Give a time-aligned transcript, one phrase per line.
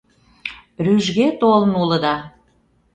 [0.85, 2.15] Рӱжге толын улыда.